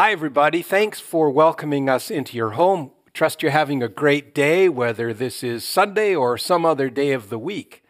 Hi, 0.00 0.12
everybody. 0.12 0.62
Thanks 0.62 1.00
for 1.00 1.28
welcoming 1.28 1.88
us 1.88 2.08
into 2.08 2.36
your 2.36 2.50
home. 2.50 2.92
Trust 3.12 3.42
you're 3.42 3.50
having 3.50 3.82
a 3.82 3.88
great 3.88 4.32
day, 4.32 4.68
whether 4.68 5.12
this 5.12 5.42
is 5.42 5.64
Sunday 5.64 6.14
or 6.14 6.38
some 6.38 6.64
other 6.64 6.88
day 6.88 7.10
of 7.10 7.30
the 7.30 7.38
week. 7.38 7.82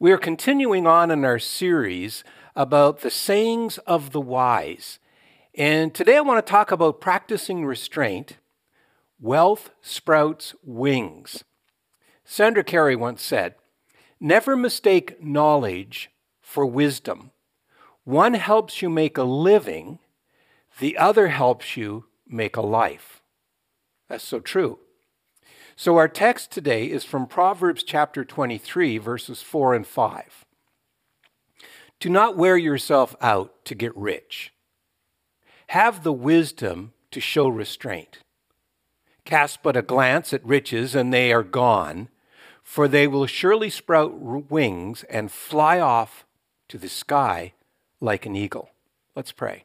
We 0.00 0.10
are 0.10 0.18
continuing 0.18 0.88
on 0.88 1.08
in 1.12 1.24
our 1.24 1.38
series 1.38 2.24
about 2.56 3.02
the 3.02 3.10
sayings 3.10 3.78
of 3.86 4.10
the 4.10 4.20
wise. 4.20 4.98
And 5.54 5.94
today 5.94 6.16
I 6.16 6.22
want 6.22 6.44
to 6.44 6.50
talk 6.50 6.72
about 6.72 7.00
practicing 7.00 7.64
restraint. 7.64 8.38
Wealth 9.20 9.70
sprouts 9.80 10.56
wings. 10.64 11.44
Sandra 12.24 12.64
Carey 12.64 12.96
once 12.96 13.22
said, 13.22 13.54
Never 14.18 14.56
mistake 14.56 15.22
knowledge 15.22 16.10
for 16.42 16.66
wisdom. 16.66 17.30
One 18.02 18.34
helps 18.34 18.82
you 18.82 18.90
make 18.90 19.16
a 19.16 19.22
living 19.22 20.00
the 20.80 20.96
other 20.96 21.28
helps 21.28 21.76
you 21.76 22.06
make 22.26 22.56
a 22.56 22.62
life. 22.62 23.22
That's 24.08 24.24
so 24.24 24.40
true. 24.40 24.78
So, 25.76 25.96
our 25.96 26.08
text 26.08 26.50
today 26.50 26.86
is 26.86 27.04
from 27.04 27.26
Proverbs 27.26 27.82
chapter 27.82 28.24
23, 28.24 28.98
verses 28.98 29.40
4 29.40 29.74
and 29.74 29.86
5. 29.86 30.44
Do 32.00 32.08
not 32.08 32.36
wear 32.36 32.56
yourself 32.56 33.14
out 33.20 33.64
to 33.66 33.74
get 33.74 33.96
rich. 33.96 34.52
Have 35.68 36.02
the 36.02 36.12
wisdom 36.12 36.92
to 37.10 37.20
show 37.20 37.46
restraint. 37.48 38.18
Cast 39.24 39.62
but 39.62 39.76
a 39.76 39.82
glance 39.82 40.32
at 40.32 40.44
riches, 40.44 40.94
and 40.94 41.12
they 41.12 41.32
are 41.32 41.42
gone, 41.42 42.08
for 42.62 42.88
they 42.88 43.06
will 43.06 43.26
surely 43.26 43.70
sprout 43.70 44.18
wings 44.50 45.04
and 45.04 45.30
fly 45.30 45.78
off 45.78 46.24
to 46.68 46.78
the 46.78 46.88
sky 46.88 47.52
like 48.00 48.24
an 48.24 48.34
eagle. 48.34 48.70
Let's 49.14 49.32
pray. 49.32 49.64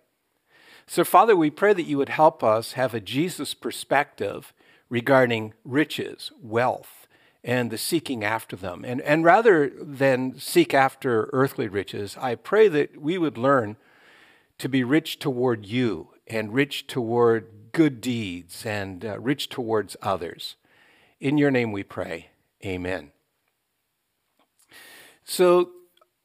So, 0.88 1.04
Father, 1.04 1.36
we 1.36 1.50
pray 1.50 1.74
that 1.74 1.88
you 1.88 1.98
would 1.98 2.10
help 2.10 2.44
us 2.44 2.74
have 2.74 2.94
a 2.94 3.00
Jesus 3.00 3.54
perspective 3.54 4.54
regarding 4.90 5.54
riches, 5.64 6.32
wealth, 6.42 7.08
and 7.44 7.72
the 7.72 7.78
seeking 7.78 8.24
after 8.24 8.56
them. 8.56 8.86
And, 8.86 9.02
and 9.02 9.24
rather 9.24 9.70
than 9.70 10.40
seek 10.40 10.74
after 10.74 11.30
earthly 11.34 11.68
riches, 11.68 12.18
I 12.20 12.36
pray 12.36 12.68
that 12.68 13.02
we 13.02 13.18
would 13.18 13.38
learn 13.38 13.78
to 14.60 14.70
be 14.70 14.84
rich 14.84 15.20
toward 15.20 15.66
you 15.66 16.10
and 16.28 16.54
rich 16.54 16.88
toward 16.88 17.72
good 17.72 18.00
deeds 18.00 18.66
and 18.66 19.04
uh, 19.04 19.20
rich 19.20 19.50
towards 19.50 19.98
others. 20.02 20.56
In 21.20 21.38
your 21.38 21.52
name 21.52 21.72
we 21.72 21.84
pray. 21.84 22.30
Amen. 22.64 23.12
So, 25.24 25.72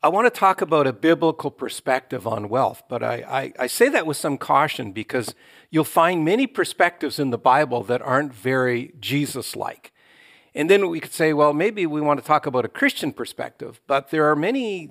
I 0.03 0.09
want 0.09 0.33
to 0.33 0.39
talk 0.39 0.62
about 0.62 0.87
a 0.87 0.95
biblical 0.95 1.51
perspective 1.51 2.27
on 2.27 2.48
wealth, 2.48 2.83
but 2.89 3.03
I, 3.03 3.17
I, 3.17 3.53
I, 3.65 3.67
say 3.67 3.91
that 3.91 4.06
with 4.06 4.17
some 4.17 4.39
caution 4.39 4.93
because 4.93 5.34
you'll 5.70 5.84
find 5.84 6.25
many 6.25 6.47
perspectives 6.47 7.19
in 7.19 7.29
the 7.29 7.37
Bible 7.37 7.83
that 7.84 8.01
aren't 8.01 8.33
very 8.33 8.95
Jesus 8.98 9.55
like. 9.55 9.93
And 10.55 10.71
then 10.71 10.89
we 10.89 11.01
could 11.01 11.12
say, 11.12 11.34
well, 11.34 11.53
maybe 11.53 11.84
we 11.84 12.01
want 12.01 12.19
to 12.19 12.27
talk 12.27 12.47
about 12.47 12.65
a 12.65 12.69
Christian 12.69 13.12
perspective, 13.12 13.83
but 13.87 14.11
there 14.11 14.31
are 14.31 14.34
many 14.34 14.89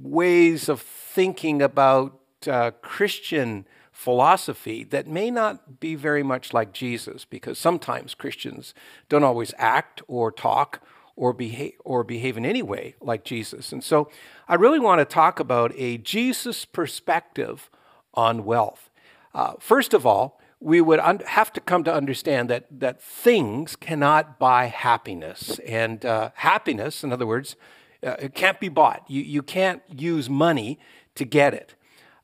ways 0.00 0.68
of 0.68 0.80
thinking 0.80 1.62
about 1.62 2.18
uh, 2.48 2.72
Christian 2.82 3.66
philosophy 3.92 4.82
that 4.82 5.06
may 5.06 5.30
not 5.30 5.78
be 5.78 5.94
very 5.94 6.24
much 6.24 6.52
like 6.52 6.72
Jesus 6.72 7.24
because 7.24 7.56
sometimes 7.56 8.14
Christians 8.14 8.74
don't 9.08 9.22
always 9.22 9.54
act 9.58 10.02
or 10.08 10.32
talk 10.32 10.82
or 11.16 11.32
behave, 11.32 11.74
or 11.84 12.04
behave 12.04 12.36
in 12.36 12.44
any 12.44 12.62
way 12.62 12.94
like 13.00 13.24
Jesus. 13.24 13.72
And 13.72 13.82
so 13.82 14.10
I 14.48 14.54
really 14.54 14.78
want 14.78 15.00
to 15.00 15.04
talk 15.04 15.40
about 15.40 15.72
a 15.76 15.98
Jesus 15.98 16.64
perspective 16.64 17.70
on 18.14 18.44
wealth. 18.44 18.90
Uh, 19.34 19.54
first 19.58 19.94
of 19.94 20.06
all, 20.06 20.40
we 20.60 20.80
would 20.80 21.00
un- 21.00 21.22
have 21.26 21.52
to 21.52 21.60
come 21.60 21.82
to 21.84 21.92
understand 21.92 22.48
that, 22.48 22.66
that 22.70 23.02
things 23.02 23.76
cannot 23.76 24.38
buy 24.38 24.66
happiness. 24.66 25.58
And 25.66 26.04
uh, 26.04 26.30
happiness, 26.34 27.02
in 27.02 27.12
other 27.12 27.26
words, 27.26 27.56
uh, 28.04 28.16
it 28.18 28.34
can't 28.34 28.60
be 28.60 28.68
bought. 28.68 29.04
You, 29.08 29.22
you 29.22 29.42
can't 29.42 29.82
use 29.88 30.30
money 30.30 30.78
to 31.14 31.24
get 31.24 31.54
it. 31.54 31.74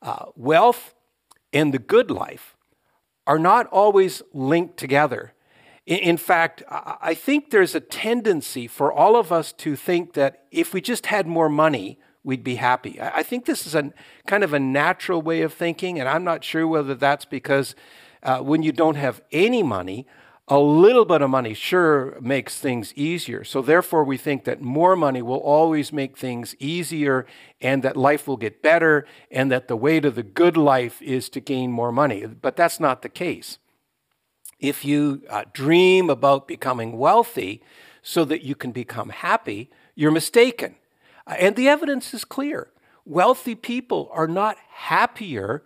Uh, 0.00 0.26
wealth 0.36 0.94
and 1.52 1.74
the 1.74 1.78
good 1.78 2.10
life 2.10 2.56
are 3.26 3.38
not 3.38 3.66
always 3.66 4.22
linked 4.32 4.76
together. 4.76 5.32
In 5.88 6.18
fact, 6.18 6.62
I 6.68 7.14
think 7.14 7.50
there's 7.50 7.74
a 7.74 7.80
tendency 7.80 8.66
for 8.66 8.92
all 8.92 9.16
of 9.16 9.32
us 9.32 9.54
to 9.54 9.74
think 9.74 10.12
that 10.12 10.44
if 10.50 10.74
we 10.74 10.82
just 10.82 11.06
had 11.06 11.26
more 11.26 11.48
money, 11.48 11.98
we'd 12.22 12.44
be 12.44 12.56
happy. 12.56 13.00
I 13.00 13.22
think 13.22 13.46
this 13.46 13.66
is 13.66 13.74
a 13.74 13.94
kind 14.26 14.44
of 14.44 14.52
a 14.52 14.58
natural 14.58 15.22
way 15.22 15.40
of 15.40 15.54
thinking, 15.54 15.98
and 15.98 16.06
I'm 16.06 16.24
not 16.24 16.44
sure 16.44 16.66
whether 16.66 16.94
that's 16.94 17.24
because 17.24 17.74
uh, 18.22 18.40
when 18.40 18.62
you 18.62 18.70
don't 18.70 18.96
have 18.96 19.22
any 19.32 19.62
money, 19.62 20.06
a 20.46 20.58
little 20.58 21.06
bit 21.06 21.22
of 21.22 21.30
money 21.30 21.54
sure 21.54 22.18
makes 22.20 22.60
things 22.60 22.92
easier. 22.94 23.42
So, 23.42 23.62
therefore, 23.62 24.04
we 24.04 24.18
think 24.18 24.44
that 24.44 24.60
more 24.60 24.94
money 24.94 25.22
will 25.22 25.38
always 25.38 25.90
make 25.90 26.18
things 26.18 26.54
easier 26.58 27.24
and 27.62 27.82
that 27.82 27.96
life 27.96 28.28
will 28.28 28.36
get 28.36 28.62
better 28.62 29.06
and 29.30 29.50
that 29.50 29.68
the 29.68 29.76
way 29.76 30.00
to 30.00 30.10
the 30.10 30.22
good 30.22 30.58
life 30.58 31.00
is 31.00 31.30
to 31.30 31.40
gain 31.40 31.72
more 31.72 31.92
money. 31.92 32.26
But 32.26 32.56
that's 32.56 32.78
not 32.78 33.00
the 33.00 33.08
case 33.08 33.56
if 34.60 34.84
you 34.84 35.22
uh, 35.30 35.44
dream 35.52 36.10
about 36.10 36.48
becoming 36.48 36.98
wealthy 36.98 37.62
so 38.02 38.24
that 38.24 38.42
you 38.42 38.54
can 38.54 38.72
become 38.72 39.10
happy, 39.10 39.70
you're 39.94 40.10
mistaken. 40.10 40.76
Uh, 41.26 41.34
and 41.38 41.56
the 41.56 41.68
evidence 41.68 42.12
is 42.14 42.24
clear. 42.24 42.68
Wealthy 43.04 43.54
people 43.54 44.10
are 44.12 44.28
not 44.28 44.56
happier 44.70 45.62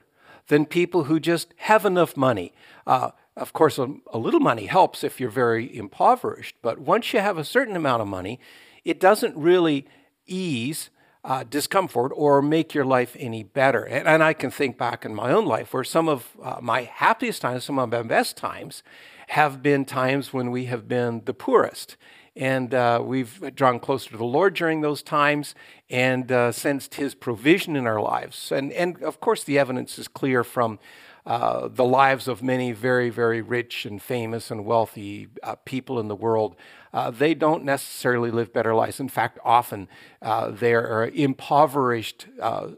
than 0.48 0.66
people 0.66 1.04
who 1.04 1.18
just 1.18 1.54
have 1.56 1.86
enough 1.86 2.16
money. 2.16 2.52
Uh, 2.86 3.10
of 3.36 3.52
course, 3.52 3.78
a, 3.78 3.94
a 4.12 4.18
little 4.18 4.40
money 4.40 4.66
helps 4.66 5.02
if 5.02 5.18
you're 5.18 5.30
very 5.30 5.74
impoverished, 5.74 6.56
but 6.62 6.78
once 6.78 7.12
you 7.12 7.20
have 7.20 7.38
a 7.38 7.44
certain 7.44 7.76
amount 7.76 8.02
of 8.02 8.08
money, 8.08 8.38
it 8.84 9.00
doesn't 9.00 9.36
really 9.36 9.86
ease 10.26 10.90
uh, 11.24 11.44
discomfort 11.44 12.12
or 12.14 12.42
make 12.42 12.74
your 12.74 12.84
life 12.84 13.16
any 13.18 13.42
better. 13.42 13.84
And, 13.84 14.08
and, 14.08 14.22
I 14.22 14.32
can 14.32 14.50
think 14.50 14.76
back 14.76 15.04
in 15.04 15.14
my 15.14 15.30
own 15.30 15.46
life 15.46 15.72
where 15.72 15.84
some 15.84 16.08
of 16.08 16.30
uh, 16.42 16.58
my 16.60 16.82
happiest 16.82 17.42
times, 17.42 17.64
some 17.64 17.78
of 17.78 17.90
my 17.90 18.02
best 18.02 18.36
times, 18.36 18.82
have 19.28 19.62
been 19.62 19.84
times 19.84 20.32
when 20.32 20.50
we 20.50 20.64
have 20.64 20.88
been 20.88 21.22
the 21.24 21.34
poorest. 21.34 21.96
And 22.34 22.74
uh, 22.74 23.02
we've 23.04 23.54
drawn 23.54 23.78
closer 23.78 24.10
to 24.10 24.16
the 24.16 24.24
Lord 24.24 24.54
during 24.54 24.80
those 24.80 25.02
times 25.02 25.54
and 25.90 26.32
uh, 26.32 26.50
sensed 26.50 26.94
His 26.94 27.14
provision 27.14 27.76
in 27.76 27.86
our 27.86 28.00
lives. 28.00 28.50
And, 28.50 28.72
and 28.72 29.00
of 29.02 29.20
course, 29.20 29.44
the 29.44 29.58
evidence 29.58 29.98
is 29.98 30.08
clear 30.08 30.42
from 30.42 30.78
uh, 31.24 31.68
the 31.68 31.84
lives 31.84 32.26
of 32.26 32.42
many 32.42 32.72
very, 32.72 33.08
very 33.08 33.40
rich 33.40 33.86
and 33.86 34.02
famous 34.02 34.50
and 34.50 34.64
wealthy 34.64 35.28
uh, 35.42 35.54
people 35.64 36.00
in 36.00 36.08
the 36.08 36.16
world, 36.16 36.56
uh, 36.92 37.10
they 37.10 37.32
don't 37.32 37.64
necessarily 37.64 38.30
live 38.30 38.52
better 38.52 38.74
lives. 38.74 38.98
In 38.98 39.08
fact, 39.08 39.38
often 39.44 39.88
uh, 40.20 40.50
they 40.50 40.74
are 40.74 41.06
impoverished 41.14 42.26
uh, 42.40 42.70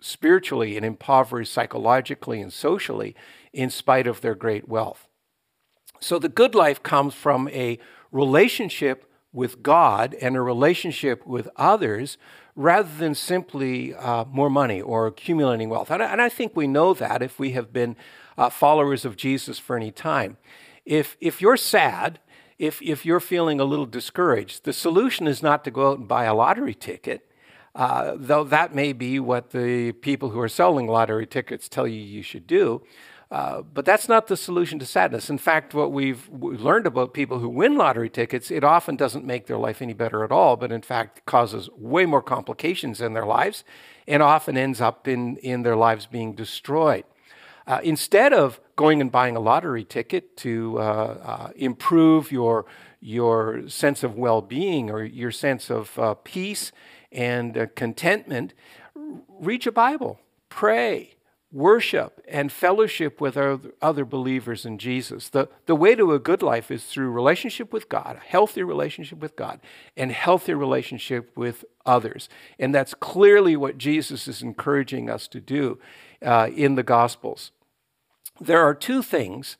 spiritually 0.00 0.76
and 0.76 0.86
impoverished 0.86 1.52
psychologically 1.52 2.40
and 2.40 2.52
socially 2.52 3.14
in 3.52 3.68
spite 3.70 4.06
of 4.06 4.20
their 4.20 4.34
great 4.34 4.68
wealth. 4.68 5.08
So 6.00 6.18
the 6.18 6.28
good 6.28 6.54
life 6.54 6.82
comes 6.82 7.14
from 7.14 7.48
a 7.48 7.78
relationship 8.10 9.10
with 9.32 9.62
God 9.62 10.14
and 10.14 10.34
a 10.34 10.40
relationship 10.40 11.26
with 11.26 11.48
others 11.56 12.16
rather 12.56 12.88
than 12.96 13.14
simply 13.14 13.94
uh, 13.94 14.24
more 14.24 14.48
money 14.48 14.80
or 14.80 15.06
accumulating 15.06 15.68
wealth. 15.68 15.90
And 15.90 16.02
I, 16.02 16.06
and 16.10 16.22
I, 16.22 16.30
think 16.30 16.56
we 16.56 16.66
know 16.66 16.94
that 16.94 17.22
if 17.22 17.38
we 17.38 17.52
have 17.52 17.70
been 17.70 17.96
uh, 18.38 18.48
followers 18.48 19.04
of 19.04 19.16
Jesus 19.16 19.58
for 19.58 19.76
any 19.76 19.90
time. 19.90 20.38
If, 20.86 21.16
if 21.20 21.42
you're 21.42 21.58
sad, 21.58 22.18
if, 22.58 22.80
if 22.80 23.04
you're 23.04 23.20
feeling 23.20 23.60
a 23.60 23.64
little 23.64 23.86
discouraged, 23.86 24.64
the 24.64 24.72
solution 24.72 25.26
is 25.26 25.42
not 25.42 25.64
to 25.64 25.70
go 25.70 25.90
out 25.90 25.98
and 25.98 26.08
buy 26.08 26.24
a 26.24 26.34
lottery 26.34 26.74
ticket. 26.74 27.30
Uh, 27.74 28.14
though 28.16 28.42
that 28.42 28.74
may 28.74 28.94
be 28.94 29.20
what 29.20 29.50
the 29.50 29.92
people 29.92 30.30
who 30.30 30.40
are 30.40 30.48
selling 30.48 30.86
lottery 30.86 31.26
tickets 31.26 31.68
tell 31.68 31.86
you 31.86 32.00
you 32.00 32.22
should 32.22 32.46
do. 32.46 32.82
Uh, 33.28 33.60
but 33.62 33.84
that's 33.84 34.08
not 34.08 34.28
the 34.28 34.36
solution 34.36 34.78
to 34.78 34.86
sadness. 34.86 35.28
In 35.28 35.38
fact, 35.38 35.74
what 35.74 35.90
we've, 35.90 36.28
learned 36.30 36.86
about 36.86 37.12
people 37.12 37.40
who 37.40 37.48
win 37.48 37.76
lottery 37.76 38.08
tickets, 38.08 38.52
it 38.52 38.62
often 38.62 38.94
doesn't 38.94 39.24
make 39.24 39.46
their 39.46 39.56
life 39.56 39.82
any 39.82 39.92
better 39.92 40.22
at 40.22 40.30
all, 40.30 40.56
but 40.56 40.70
in 40.70 40.82
fact 40.82 41.26
causes 41.26 41.68
way 41.76 42.06
more 42.06 42.22
complications 42.22 43.00
in 43.00 43.14
their 43.14 43.26
lives 43.26 43.64
and 44.06 44.22
often 44.22 44.56
ends 44.56 44.80
up 44.80 45.08
in, 45.08 45.36
in 45.38 45.62
their 45.62 45.74
lives 45.74 46.06
being 46.06 46.34
destroyed. 46.34 47.04
Uh, 47.66 47.80
instead 47.82 48.32
of 48.32 48.60
going 48.76 49.00
and 49.00 49.10
buying 49.10 49.34
a 49.34 49.40
lottery 49.40 49.84
ticket 49.84 50.36
to 50.36 50.78
uh, 50.78 50.82
uh 50.82 51.50
improve 51.56 52.30
your, 52.30 52.64
your 53.00 53.68
sense 53.68 54.04
of 54.04 54.14
well 54.16 54.40
being 54.40 54.88
or 54.88 55.02
your 55.02 55.32
sense 55.32 55.68
of 55.68 55.98
uh, 55.98 56.14
peace 56.22 56.70
and 57.10 57.70
contentment, 57.74 58.54
read 59.40 59.64
your 59.64 59.72
Bible, 59.72 60.20
pray 60.48 61.15
worship 61.56 62.22
and 62.28 62.52
fellowship 62.52 63.18
with 63.18 63.36
other 63.80 64.04
believers 64.04 64.66
in 64.66 64.76
Jesus. 64.76 65.30
The, 65.30 65.48
the 65.64 65.74
way 65.74 65.94
to 65.94 66.12
a 66.12 66.18
good 66.18 66.42
life 66.42 66.70
is 66.70 66.84
through 66.84 67.10
relationship 67.10 67.72
with 67.72 67.88
God, 67.88 68.16
a 68.16 68.28
healthy 68.28 68.62
relationship 68.62 69.20
with 69.20 69.36
God, 69.36 69.60
and 69.96 70.12
healthy 70.12 70.52
relationship 70.52 71.34
with 71.34 71.64
others. 71.86 72.28
And 72.58 72.74
that's 72.74 72.92
clearly 72.92 73.56
what 73.56 73.78
Jesus 73.78 74.28
is 74.28 74.42
encouraging 74.42 75.08
us 75.08 75.26
to 75.28 75.40
do 75.40 75.78
uh, 76.22 76.50
in 76.54 76.74
the 76.74 76.82
Gospels. 76.82 77.52
there 78.38 78.60
are 78.60 78.74
two 78.74 79.02
things 79.02 79.56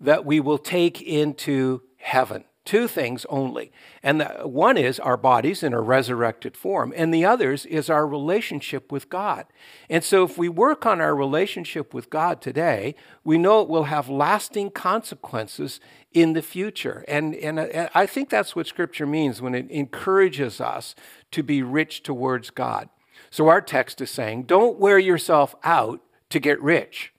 that 0.00 0.24
we 0.24 0.38
will 0.38 0.58
take 0.58 1.02
into 1.02 1.82
heaven. 1.96 2.44
Two 2.66 2.86
things 2.86 3.24
only. 3.30 3.72
And 4.02 4.20
the, 4.20 4.26
one 4.44 4.76
is 4.76 5.00
our 5.00 5.16
bodies 5.16 5.62
in 5.62 5.72
a 5.72 5.80
resurrected 5.80 6.58
form, 6.58 6.92
and 6.94 7.12
the 7.12 7.24
others 7.24 7.64
is 7.64 7.88
our 7.88 8.06
relationship 8.06 8.92
with 8.92 9.08
God. 9.08 9.46
And 9.88 10.04
so, 10.04 10.24
if 10.24 10.36
we 10.36 10.50
work 10.50 10.84
on 10.84 11.00
our 11.00 11.16
relationship 11.16 11.94
with 11.94 12.10
God 12.10 12.42
today, 12.42 12.94
we 13.24 13.38
know 13.38 13.62
it 13.62 13.68
will 13.68 13.84
have 13.84 14.10
lasting 14.10 14.72
consequences 14.72 15.80
in 16.12 16.34
the 16.34 16.42
future. 16.42 17.02
And, 17.08 17.34
and, 17.34 17.58
and 17.58 17.88
I 17.94 18.04
think 18.04 18.28
that's 18.28 18.54
what 18.54 18.66
Scripture 18.66 19.06
means 19.06 19.40
when 19.40 19.54
it 19.54 19.70
encourages 19.70 20.60
us 20.60 20.94
to 21.30 21.42
be 21.42 21.62
rich 21.62 22.02
towards 22.02 22.50
God. 22.50 22.90
So, 23.30 23.48
our 23.48 23.62
text 23.62 24.02
is 24.02 24.10
saying, 24.10 24.42
don't 24.42 24.78
wear 24.78 24.98
yourself 24.98 25.54
out 25.64 26.02
to 26.28 26.38
get 26.38 26.60
rich, 26.60 27.14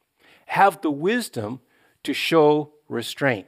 have 0.45 0.81
the 0.81 0.91
wisdom 0.91 1.61
to 2.03 2.13
show 2.13 2.73
restraint. 2.88 3.47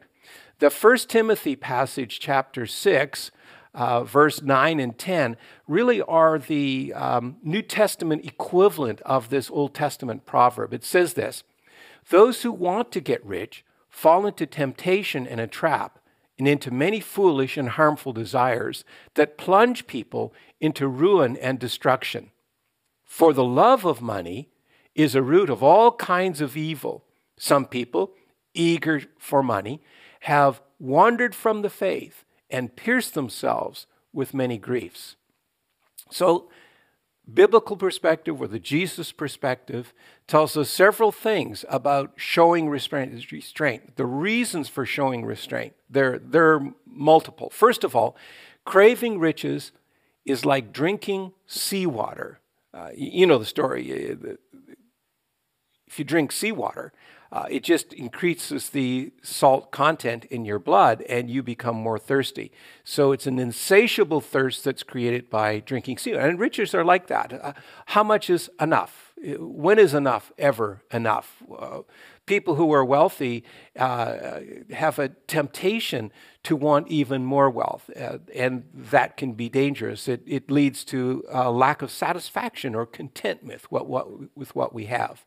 The 0.63 0.69
First 0.69 1.09
Timothy 1.09 1.57
passage, 1.57 2.21
chapter 2.21 2.65
6, 2.65 3.31
uh, 3.73 4.05
verse 4.05 4.41
9 4.41 4.79
and 4.79 4.97
10, 4.97 5.35
really 5.67 6.01
are 6.01 6.39
the 6.39 6.93
um, 6.93 7.35
New 7.43 7.61
Testament 7.61 8.23
equivalent 8.23 9.01
of 9.01 9.27
this 9.27 9.51
Old 9.51 9.73
Testament 9.75 10.25
proverb. 10.25 10.73
It 10.73 10.85
says 10.85 11.15
this 11.15 11.43
Those 12.09 12.43
who 12.43 12.51
want 12.53 12.93
to 12.93 13.01
get 13.01 13.25
rich 13.25 13.65
fall 13.89 14.25
into 14.25 14.45
temptation 14.45 15.27
and 15.27 15.41
a 15.41 15.47
trap, 15.47 15.99
and 16.39 16.47
into 16.47 16.71
many 16.71 17.01
foolish 17.01 17.57
and 17.57 17.67
harmful 17.67 18.13
desires 18.13 18.85
that 19.15 19.37
plunge 19.37 19.85
people 19.85 20.33
into 20.61 20.87
ruin 20.87 21.35
and 21.35 21.59
destruction. 21.59 22.31
For 23.03 23.33
the 23.33 23.43
love 23.43 23.83
of 23.83 24.01
money 24.01 24.47
is 24.95 25.13
a 25.13 25.21
root 25.21 25.49
of 25.49 25.61
all 25.61 25.91
kinds 25.91 26.39
of 26.39 26.55
evil. 26.55 27.03
Some 27.35 27.65
people, 27.65 28.11
eager 28.53 29.01
for 29.19 29.43
money, 29.43 29.81
have 30.23 30.61
wandered 30.79 31.35
from 31.35 31.61
the 31.61 31.69
faith 31.69 32.23
and 32.49 32.75
pierced 32.77 33.13
themselves 33.13 33.87
with 34.13 34.33
many 34.33 34.57
griefs. 34.57 35.17
So, 36.11 36.49
biblical 37.31 37.75
perspective 37.75 38.39
or 38.39 38.47
the 38.47 38.59
Jesus 38.59 39.11
perspective 39.11 39.93
tells 40.25 40.55
us 40.55 40.69
several 40.69 41.11
things 41.11 41.65
about 41.67 42.13
showing 42.15 42.69
restraint. 42.69 43.95
The 43.97 44.05
reasons 44.05 44.69
for 44.69 44.85
showing 44.85 45.25
restraint, 45.25 45.73
they're, 45.89 46.19
they're 46.19 46.71
multiple. 46.85 47.49
First 47.49 47.83
of 47.83 47.93
all, 47.93 48.15
craving 48.63 49.19
riches 49.19 49.73
is 50.25 50.45
like 50.45 50.71
drinking 50.71 51.33
seawater. 51.47 52.39
Uh, 52.73 52.91
you 52.95 53.27
know 53.27 53.37
the 53.37 53.45
story. 53.45 54.17
If 55.93 55.99
you 55.99 56.05
drink 56.05 56.31
seawater, 56.31 56.91
uh, 57.31 57.45
it 57.51 57.63
just 57.63 57.93
increases 57.93 58.71
the 58.71 59.13
salt 59.21 59.71
content 59.71 60.25
in 60.25 60.43
your 60.43 60.57
blood 60.57 61.03
and 61.03 61.29
you 61.29 61.43
become 61.43 61.75
more 61.75 61.99
thirsty. 61.99 62.51
So 62.83 63.11
it's 63.11 63.27
an 63.27 63.37
insatiable 63.37 64.19
thirst 64.19 64.63
that's 64.63 64.81
created 64.81 65.29
by 65.29 65.59
drinking 65.59 65.99
sea. 65.99 66.13
And 66.13 66.39
riches 66.39 66.73
are 66.73 66.83
like 66.83 67.05
that. 67.07 67.31
Uh, 67.31 67.53
how 67.85 68.03
much 68.03 68.31
is 68.31 68.49
enough? 68.59 69.13
When 69.37 69.77
is 69.77 69.93
enough 69.93 70.31
ever 70.39 70.81
enough? 70.91 71.43
Uh, 71.55 71.81
people 72.25 72.55
who 72.55 72.73
are 72.73 72.83
wealthy 72.83 73.43
uh, 73.77 74.39
have 74.71 74.97
a 74.97 75.09
temptation 75.27 76.11
to 76.41 76.55
want 76.55 76.87
even 76.87 77.23
more 77.23 77.51
wealth, 77.51 77.89
uh, 77.95 78.17
and 78.33 78.63
that 78.73 79.15
can 79.15 79.33
be 79.33 79.47
dangerous. 79.47 80.07
It, 80.07 80.23
it 80.25 80.49
leads 80.49 80.83
to 80.85 81.23
a 81.29 81.51
lack 81.51 81.83
of 81.83 81.91
satisfaction 81.91 82.73
or 82.73 82.87
contentment 82.87 83.61
with 83.61 83.71
what, 83.71 83.87
what, 83.87 84.35
with 84.35 84.55
what 84.55 84.73
we 84.73 84.85
have. 84.87 85.23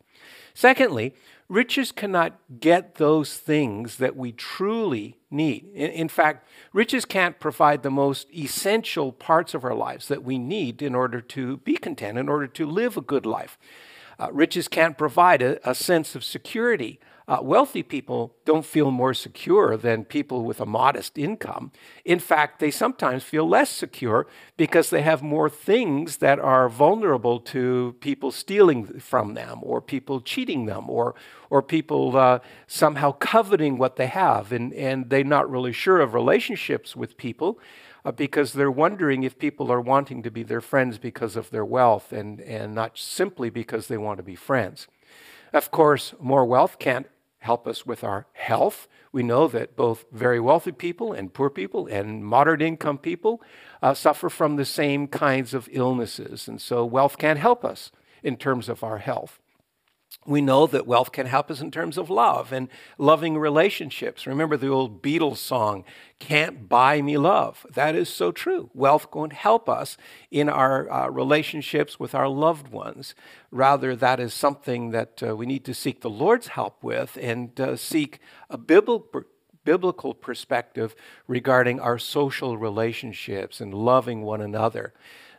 Secondly, 0.55 1.15
riches 1.49 1.93
cannot 1.93 2.39
get 2.61 2.97
those 2.97 3.37
things 3.37 3.97
that 3.97 4.17
we 4.17 4.33
truly 4.33 5.19
need. 5.31 5.69
In, 5.75 5.91
in, 5.91 6.09
fact, 6.09 6.49
riches 6.73 7.05
can't 7.05 7.39
provide 7.39 7.83
the 7.83 7.91
most 7.91 8.29
essential 8.35 9.13
parts 9.13 9.55
of 9.55 9.65
our 9.65 9.75
lives 9.75 10.09
that 10.09 10.25
we 10.25 10.39
need 10.39 10.83
in 10.83 10.95
order 10.95 11.21
to 11.21 11.59
be 11.59 11.77
content, 11.77 12.19
in 12.19 12.29
order 12.29 12.47
to 12.47 12.67
live 12.67 12.97
a 12.97 13.03
good 13.03 13.27
life. 13.27 13.59
Uh, 14.19 14.33
riches 14.33 14.67
can't 14.67 14.97
provide 14.97 15.43
a, 15.43 15.69
a 15.69 15.75
sense 15.75 16.15
of 16.15 16.25
security 16.25 16.99
uh, 17.29 17.39
wealthy 17.43 17.83
people 17.83 18.37
don't 18.45 18.65
feel 18.65 18.93
more 18.93 19.13
secure 19.13 19.77
than 19.77 20.05
people 20.05 20.45
with 20.45 20.61
a 20.61 20.67
modest 20.67 21.19
income. 21.19 21.73
In 22.05 22.21
fact, 22.21 22.61
they 22.61 22.71
sometimes 22.71 23.25
feel 23.25 23.49
less 23.49 23.69
secure 23.69 24.29
because 24.57 24.91
they 24.91 25.03
have 25.03 25.23
more 25.23 25.51
things 25.51 26.19
that 26.19 26.39
are 26.39 26.69
vulnerable 26.69 27.41
to 27.41 27.97
people 28.01 28.31
stealing 28.31 29.01
from 29.01 29.35
them, 29.35 29.59
or 29.63 29.81
people 29.81 30.21
cheating 30.21 30.67
them, 30.67 30.89
or, 30.89 31.17
or 31.51 31.63
people 31.63 32.17
uh, 32.17 32.39
somehow 32.69 33.11
coveting 33.11 33.77
what 33.77 33.97
they 33.97 34.07
have. 34.07 34.53
And, 34.53 34.73
and 34.75 35.11
they're 35.11 35.25
not 35.25 35.51
really 35.51 35.73
sure 35.73 36.01
of 36.01 36.15
relationships 36.15 36.95
with 36.95 37.17
people. 37.17 37.59
Uh, 38.05 38.13
because 38.13 38.53
they're 38.53 38.71
wondering 38.71 39.25
if 39.25 39.37
people 39.37 39.73
are 39.73 39.81
wanting 39.81 40.23
to 40.23 40.31
be 40.31 40.45
their 40.45 40.61
friends 40.61 40.97
because 40.97 41.35
of 41.35 41.51
their 41.51 41.65
wealth 41.65 42.13
and, 42.13 42.41
and 42.43 42.73
not 42.73 42.97
simply 42.97 43.51
because 43.51 43.89
they 43.89 43.97
want 43.97 44.17
to 44.19 44.23
be 44.23 44.37
friends. 44.37 44.87
Of 45.53 45.73
course, 45.73 46.15
more 46.21 46.45
wealth 46.45 46.79
can't 46.79 47.09
help 47.39 47.67
us 47.67 47.87
with 47.87 48.03
our 48.03 48.27
health. 48.33 48.89
We 49.13 49.23
know 49.23 49.49
that 49.49 49.77
both 49.77 50.05
very 50.13 50.41
wealthy 50.41 50.73
people 50.73 51.13
and 51.13 51.33
poor 51.33 51.51
people 51.51 51.87
and 51.87 52.25
moderate 52.25 52.63
income 52.63 52.99
people 52.99 53.43
uh, 53.83 53.95
suffer 53.95 54.29
from 54.29 54.57
the 54.57 54.65
same 54.65 55.07
kinds 55.07 55.55
of 55.55 55.69
illnesses. 55.73 56.49
And 56.49 56.61
so 56.61 56.85
wealth 56.85 57.19
can't 57.19 57.39
help 57.39 57.65
us 57.65 57.93
in 58.23 58.37
terms 58.37 58.69
of 58.69 58.83
our 58.83 58.99
health 58.99 59.41
we 60.27 60.41
know 60.41 60.67
that 60.67 60.87
wealth 60.87 61.13
can 61.13 61.27
help 61.27 61.51
us 61.51 61.61
in 61.61 61.71
terms 61.71 61.97
of 61.97 62.11
love 62.11 62.53
and 62.53 62.69
loving 62.99 63.39
relationships. 63.39 64.27
Remember 64.27 64.57
the 64.57 64.69
old 64.69 65.03
Beatles 65.03 65.39
song, 65.39 65.85
Can't 66.19 66.69
Buy 66.69 67.03
Me 67.03 67.17
Love. 67.17 67.67
That 67.73 67.95
is 67.95 68.09
so 68.09 68.33
true. 68.33 68.71
Wealth 68.75 69.11
can 69.11 69.31
help 69.31 69.69
us 69.69 69.97
in 70.31 70.49
our 70.49 70.91
uh, 70.91 71.09
relationships 71.09 72.01
with 72.01 72.15
our 72.15 72.29
loved 72.29 72.69
ones. 72.69 73.15
Rather, 73.51 73.95
that 73.97 74.21
is 74.21 74.35
something 74.35 74.91
that 74.91 75.23
uh, 75.23 75.37
we 75.37 75.47
need 75.47 75.65
to 75.65 75.75
seek 75.75 76.01
the 76.01 76.11
Lord's 76.11 76.49
help 76.49 76.83
with 76.83 77.17
and 77.21 77.59
uh, 77.61 77.77
seek 77.77 78.21
a 78.51 78.59
biblical 78.59 79.25
biblical 79.67 80.15
perspective 80.15 80.95
regarding 81.27 81.81
our 81.81 81.99
social 81.99 82.57
relationships 82.57 83.61
and 83.61 83.75
loving 83.75 84.23
one 84.23 84.41
another. 84.41 84.95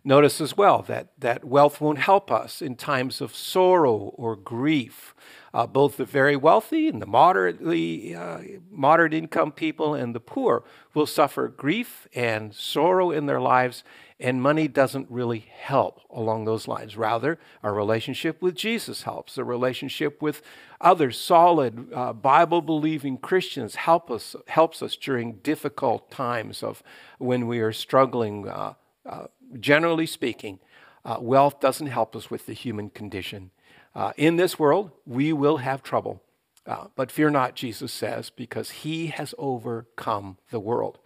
Notice 0.07 0.39
as 0.39 0.55
well 0.55 0.83
that, 0.83 1.09
that 1.17 1.43
wealth 1.43 1.81
won't 1.81 1.99
help 1.99 2.31
us 2.31 2.61
in 2.61 2.77
times 2.77 3.19
of 3.19 3.35
sorrow 3.35 4.13
or 4.15 4.37
grief. 4.37 5.13
Uh, 5.53 5.67
both 5.67 5.97
the 5.97 6.05
very 6.05 6.37
wealthy 6.37 6.87
and 6.87 7.01
the 7.01 7.05
moderately 7.05 8.15
uh, 8.15 8.39
moderate 8.71 9.13
income 9.13 9.51
people 9.51 9.93
and 9.93 10.15
the 10.15 10.21
poor 10.21 10.63
will 10.93 11.07
suffer 11.07 11.49
grief 11.49 12.07
and 12.13 12.55
sorrow 12.55 13.11
in 13.11 13.25
their 13.25 13.41
lives, 13.41 13.83
and 14.17 14.41
money 14.41 14.69
doesn't 14.69 15.11
really 15.11 15.45
help 15.53 15.99
along 16.09 16.45
those 16.45 16.69
lines. 16.69 16.95
Rather, 16.95 17.37
our 17.61 17.73
relationship 17.73 18.41
with 18.41 18.55
Jesus 18.55 19.01
helps. 19.01 19.35
The 19.35 19.43
relationship 19.43 20.21
with 20.21 20.41
other 20.79 21.11
solid 21.11 21.91
uh, 21.93 22.13
Bible 22.13 22.61
believing 22.61 23.17
Christians 23.17 23.75
help 23.75 24.09
us 24.09 24.37
helps 24.47 24.81
us 24.81 24.95
during 24.95 25.39
difficult 25.39 26.09
times 26.09 26.63
of 26.63 26.81
when 27.17 27.45
we 27.45 27.59
are 27.59 27.73
struggling 27.73 28.47
uh, 28.47 28.75
uh, 29.07 29.27
generally 29.59 30.05
speaking, 30.05 30.59
uh, 31.05 31.17
wealth 31.19 31.59
doesn't 31.59 31.87
help 31.87 32.15
us 32.15 32.29
with 32.29 32.45
the 32.45 32.53
human 32.53 32.89
condition. 32.89 33.51
Uh, 33.95 34.13
in 34.17 34.35
this 34.35 34.59
world, 34.59 34.91
we 35.05 35.33
will 35.33 35.57
have 35.57 35.81
trouble. 35.81 36.21
Uh, 36.65 36.87
but 36.95 37.11
fear 37.11 37.29
not, 37.29 37.55
Jesus 37.55 37.93
says, 37.93 38.29
because 38.29 38.69
he 38.69 39.07
has 39.07 39.33
overcome 39.37 40.37
the 40.51 40.59
world. 40.59 40.99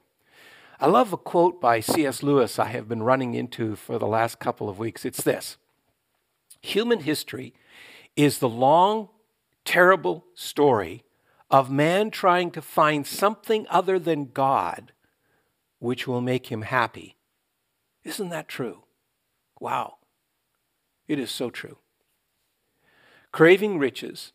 I 0.80 0.88
love 0.88 1.14
a 1.14 1.18
quote 1.18 1.62
by 1.62 1.80
C.S. 1.80 2.24
Lewis 2.24 2.58
I 2.58 2.66
have 2.70 2.90
been 2.90 3.04
running 3.04 3.36
into 3.36 3.76
for 3.76 4.00
the 4.00 4.08
last 4.08 4.40
couple 4.40 4.68
of 4.68 4.80
weeks. 4.80 5.06
It's 5.06 5.22
this 5.22 5.58
Human 6.62 7.02
history 7.02 7.54
is 8.16 8.40
the 8.40 8.50
long, 8.50 9.10
terrible 9.64 10.26
story 10.34 11.04
of 11.52 11.70
man 11.70 12.10
trying 12.10 12.50
to 12.52 12.62
find 12.62 13.06
something 13.06 13.68
other 13.70 14.00
than 14.00 14.32
God 14.32 14.92
which 15.80 16.08
will 16.08 16.22
make 16.22 16.48
him 16.48 16.64
happy 16.64 17.16
isn't 18.04 18.30
that 18.30 18.48
true? 18.48 18.84
Wow. 19.60 19.98
It 21.08 21.20
is 21.20 21.32
so 21.32 21.50
true. 21.50 21.78
Craving 23.32 23.78
riches 23.78 24.34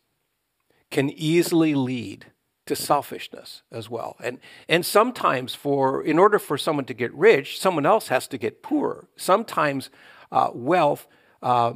can 0.89 1.09
easily 1.09 1.75
lead 1.75 2.27
to 2.65 2.75
selfishness 2.75 3.63
as 3.71 3.89
well. 3.89 4.15
And, 4.23 4.39
and 4.67 4.85
sometimes, 4.85 5.55
for, 5.55 6.03
in 6.03 6.19
order 6.19 6.39
for 6.39 6.57
someone 6.57 6.85
to 6.85 6.93
get 6.93 7.13
rich, 7.13 7.59
someone 7.59 7.85
else 7.85 8.09
has 8.09 8.27
to 8.27 8.37
get 8.37 8.61
poor. 8.61 9.07
Sometimes 9.15 9.89
uh, 10.31 10.49
wealth 10.53 11.07
uh, 11.41 11.73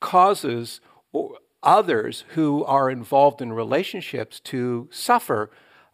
causes 0.00 0.80
others 1.62 2.24
who 2.30 2.64
are 2.64 2.90
involved 2.90 3.42
in 3.42 3.52
relationships 3.52 4.40
to 4.40 4.88
suffer 4.90 5.50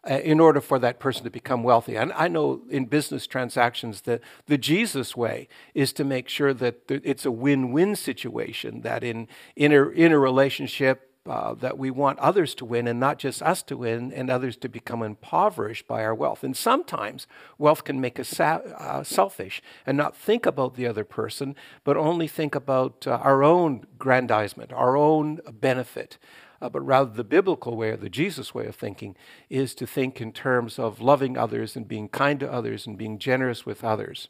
uh, 0.09 0.19
in 0.19 0.39
order 0.39 0.61
for 0.61 0.79
that 0.79 0.99
person 0.99 1.23
to 1.23 1.29
become 1.29 1.63
wealthy. 1.63 1.95
And 1.95 2.11
I 2.13 2.27
know 2.27 2.61
in 2.69 2.85
business 2.85 3.27
transactions 3.27 4.01
that 4.01 4.21
the 4.45 4.57
Jesus 4.57 5.15
way 5.15 5.47
is 5.73 5.93
to 5.93 6.03
make 6.03 6.29
sure 6.29 6.53
that 6.53 6.81
it's 6.89 7.25
a 7.25 7.31
win 7.31 7.71
win 7.71 7.95
situation, 7.95 8.81
that 8.81 9.03
in, 9.03 9.27
in, 9.55 9.71
a, 9.71 9.89
in 9.89 10.11
a 10.11 10.19
relationship, 10.19 11.11
uh, 11.27 11.55
that 11.55 11.77
we 11.77 11.89
want 11.89 12.19
others 12.19 12.53
to 12.53 12.63
win 12.65 12.87
and 12.87 12.99
not 12.99 13.17
just 13.17 13.41
us 13.41 13.63
to 13.63 13.75
win 13.75 14.13
and 14.13 14.29
others 14.29 14.55
to 14.55 14.69
become 14.69 15.01
impoverished 15.01 15.87
by 15.87 16.03
our 16.03 16.13
wealth. 16.13 16.43
And 16.43 16.55
sometimes 16.55 17.25
wealth 17.57 17.83
can 17.83 17.99
make 17.99 18.19
us 18.19 18.27
sa- 18.27 18.61
uh, 18.77 19.03
selfish 19.03 19.61
and 19.87 19.97
not 19.97 20.15
think 20.15 20.45
about 20.45 20.75
the 20.75 20.85
other 20.85 21.03
person, 21.03 21.55
but 21.83 21.97
only 21.97 22.27
think 22.27 22.53
about 22.53 23.07
uh, 23.07 23.19
our 23.23 23.43
own 23.43 23.85
grandizement, 23.97 24.71
our 24.71 24.95
own 24.95 25.39
benefit. 25.51 26.19
Uh, 26.61 26.69
but 26.69 26.81
rather, 26.81 27.11
the 27.11 27.23
biblical 27.23 27.75
way 27.75 27.89
or 27.89 27.97
the 27.97 28.09
Jesus 28.09 28.53
way 28.53 28.65
of 28.65 28.75
thinking 28.75 29.15
is 29.49 29.75
to 29.75 29.85
think 29.85 30.21
in 30.21 30.31
terms 30.31 30.79
of 30.79 31.01
loving 31.01 31.37
others 31.37 31.75
and 31.75 31.87
being 31.87 32.09
kind 32.09 32.39
to 32.39 32.51
others 32.51 32.87
and 32.87 32.97
being 32.97 33.19
generous 33.19 33.65
with 33.65 33.83
others. 33.83 34.29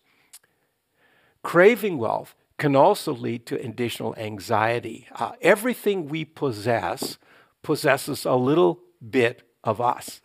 Craving 1.43 1.97
wealth 1.97 2.35
can 2.57 2.75
also 2.75 3.13
lead 3.13 3.45
to 3.45 3.61
additional 3.61 4.15
anxiety. 4.17 5.07
Uh, 5.13 5.33
everything 5.41 6.07
we 6.07 6.25
possess 6.25 7.17
possesses 7.61 8.25
a 8.25 8.35
little 8.35 8.79
bit 9.07 9.43
of 9.63 9.81
us. 9.81 10.21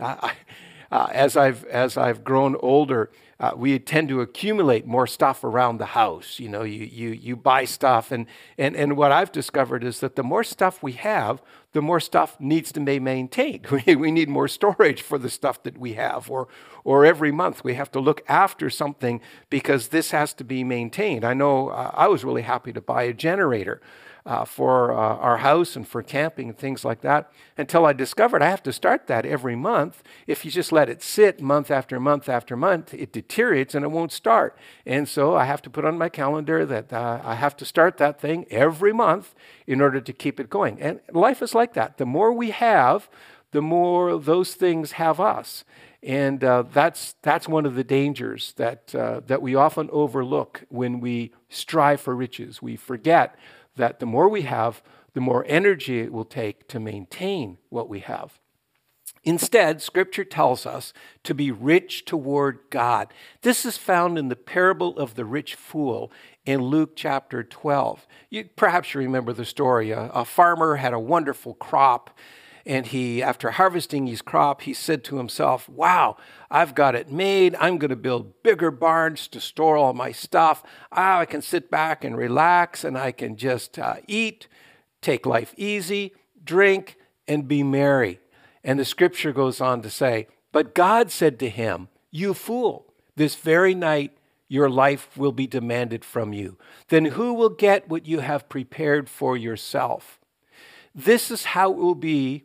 Uh, 0.90 1.08
as, 1.12 1.36
I've, 1.36 1.64
as 1.66 1.96
I've 1.96 2.24
grown 2.24 2.56
older, 2.56 3.10
uh, 3.38 3.52
we 3.56 3.78
tend 3.78 4.08
to 4.08 4.20
accumulate 4.20 4.86
more 4.86 5.06
stuff 5.06 5.44
around 5.44 5.78
the 5.78 5.86
house. 5.86 6.38
You 6.38 6.48
know, 6.48 6.62
you, 6.62 6.84
you, 6.84 7.10
you 7.10 7.36
buy 7.36 7.64
stuff. 7.64 8.12
And, 8.12 8.26
and, 8.58 8.76
and 8.76 8.96
what 8.96 9.12
I've 9.12 9.32
discovered 9.32 9.82
is 9.82 10.00
that 10.00 10.16
the 10.16 10.22
more 10.22 10.44
stuff 10.44 10.82
we 10.82 10.92
have, 10.92 11.40
the 11.72 11.80
more 11.80 12.00
stuff 12.00 12.38
needs 12.38 12.72
to 12.72 12.80
be 12.80 12.98
maintained. 12.98 13.66
We, 13.86 13.94
we 13.94 14.10
need 14.10 14.28
more 14.28 14.48
storage 14.48 15.00
for 15.00 15.16
the 15.16 15.30
stuff 15.30 15.62
that 15.62 15.78
we 15.78 15.94
have. 15.94 16.30
Or, 16.30 16.48
or 16.84 17.06
every 17.06 17.32
month 17.32 17.64
we 17.64 17.74
have 17.74 17.90
to 17.92 18.00
look 18.00 18.22
after 18.28 18.68
something 18.68 19.20
because 19.48 19.88
this 19.88 20.10
has 20.10 20.34
to 20.34 20.44
be 20.44 20.64
maintained. 20.64 21.24
I 21.24 21.34
know 21.34 21.68
uh, 21.68 21.92
I 21.94 22.08
was 22.08 22.24
really 22.24 22.42
happy 22.42 22.72
to 22.72 22.80
buy 22.80 23.04
a 23.04 23.14
generator 23.14 23.80
uh, 24.26 24.44
for 24.44 24.92
uh, 24.92 24.96
our 24.96 25.38
house 25.38 25.76
and 25.76 25.86
for 25.86 26.02
camping 26.02 26.48
and 26.48 26.58
things 26.58 26.84
like 26.84 27.00
that 27.00 27.32
until 27.56 27.86
I 27.86 27.92
discovered 27.92 28.42
I 28.42 28.50
have 28.50 28.62
to 28.64 28.72
start 28.72 29.06
that 29.06 29.24
every 29.24 29.56
month. 29.56 30.02
If 30.26 30.44
you 30.44 30.50
just 30.50 30.72
let 30.72 30.88
it 30.88 31.02
sit 31.02 31.40
month 31.40 31.70
after 31.70 31.98
month 31.98 32.28
after 32.28 32.56
month, 32.56 32.94
it 32.94 33.12
deteriorates 33.12 33.74
and 33.74 33.84
it 33.84 33.90
won't 33.90 34.12
start. 34.12 34.56
And 34.84 35.08
so 35.08 35.36
I 35.36 35.44
have 35.44 35.62
to 35.62 35.70
put 35.70 35.84
on 35.84 35.98
my 35.98 36.08
calendar 36.08 36.66
that 36.66 36.92
uh, 36.92 37.20
I 37.24 37.34
have 37.34 37.56
to 37.58 37.64
start 37.64 37.96
that 37.98 38.20
thing 38.20 38.46
every 38.50 38.92
month 38.92 39.34
in 39.66 39.80
order 39.80 40.00
to 40.00 40.12
keep 40.12 40.38
it 40.40 40.50
going. 40.50 40.80
And 40.80 41.00
life 41.12 41.42
is 41.42 41.54
like 41.54 41.74
that. 41.74 41.98
The 41.98 42.06
more 42.06 42.32
we 42.32 42.50
have, 42.50 43.08
the 43.52 43.62
more 43.62 44.18
those 44.18 44.54
things 44.54 44.92
have 44.92 45.20
us. 45.20 45.64
And 46.02 46.42
uh, 46.42 46.64
that's, 46.72 47.14
that's 47.22 47.46
one 47.46 47.66
of 47.66 47.74
the 47.74 47.84
dangers 47.84 48.54
that, 48.56 48.94
uh, 48.94 49.20
that 49.26 49.42
we 49.42 49.54
often 49.54 49.90
overlook 49.92 50.64
when 50.68 51.00
we 51.00 51.32
strive 51.48 52.00
for 52.00 52.16
riches. 52.16 52.62
We 52.62 52.76
forget 52.76 53.36
that 53.80 54.00
the 54.00 54.06
more 54.06 54.28
we 54.28 54.42
have, 54.42 54.82
the 55.14 55.20
more 55.20 55.44
energy 55.48 56.00
it 56.00 56.12
will 56.12 56.24
take 56.24 56.68
to 56.68 56.78
maintain 56.78 57.58
what 57.68 57.88
we 57.88 58.00
have. 58.00 58.38
Instead, 59.22 59.82
Scripture 59.82 60.24
tells 60.24 60.64
us 60.64 60.94
to 61.24 61.34
be 61.34 61.50
rich 61.50 62.06
toward 62.06 62.60
God. 62.70 63.12
This 63.42 63.66
is 63.66 63.76
found 63.76 64.16
in 64.16 64.28
the 64.28 64.36
parable 64.36 64.98
of 64.98 65.14
the 65.14 65.26
rich 65.26 65.54
fool 65.54 66.10
in 66.46 66.62
Luke 66.62 66.92
chapter 66.96 67.44
12. 67.44 68.06
You, 68.30 68.48
perhaps 68.56 68.94
you 68.94 69.00
remember 69.00 69.34
the 69.34 69.44
story. 69.44 69.90
A, 69.90 70.10
a 70.14 70.24
farmer 70.24 70.76
had 70.76 70.94
a 70.94 70.98
wonderful 70.98 71.52
crop, 71.54 72.16
and 72.66 72.86
he, 72.86 73.22
after 73.22 73.52
harvesting 73.52 74.06
his 74.06 74.22
crop, 74.22 74.62
he 74.62 74.74
said 74.74 75.02
to 75.04 75.16
himself, 75.16 75.68
Wow, 75.68 76.16
I've 76.50 76.74
got 76.74 76.94
it 76.94 77.10
made. 77.10 77.56
I'm 77.58 77.78
going 77.78 77.90
to 77.90 77.96
build 77.96 78.42
bigger 78.42 78.70
barns 78.70 79.28
to 79.28 79.40
store 79.40 79.76
all 79.76 79.92
my 79.92 80.12
stuff. 80.12 80.62
Ah, 80.92 81.20
I 81.20 81.24
can 81.24 81.42
sit 81.42 81.70
back 81.70 82.04
and 82.04 82.16
relax, 82.16 82.84
and 82.84 82.98
I 82.98 83.12
can 83.12 83.36
just 83.36 83.78
uh, 83.78 83.96
eat, 84.06 84.46
take 85.00 85.26
life 85.26 85.54
easy, 85.56 86.14
drink, 86.44 86.96
and 87.26 87.48
be 87.48 87.62
merry. 87.62 88.20
And 88.62 88.78
the 88.78 88.84
scripture 88.84 89.32
goes 89.32 89.60
on 89.60 89.82
to 89.82 89.90
say, 89.90 90.28
But 90.52 90.74
God 90.74 91.10
said 91.10 91.38
to 91.40 91.48
him, 91.48 91.88
You 92.10 92.34
fool, 92.34 92.92
this 93.16 93.34
very 93.34 93.74
night 93.74 94.16
your 94.48 94.68
life 94.68 95.16
will 95.16 95.32
be 95.32 95.46
demanded 95.46 96.04
from 96.04 96.32
you. 96.32 96.58
Then 96.88 97.04
who 97.06 97.32
will 97.32 97.50
get 97.50 97.88
what 97.88 98.06
you 98.06 98.18
have 98.18 98.48
prepared 98.48 99.08
for 99.08 99.36
yourself? 99.36 100.18
This 100.92 101.30
is 101.30 101.44
how 101.44 101.70
it 101.70 101.78
will 101.78 101.94
be 101.94 102.44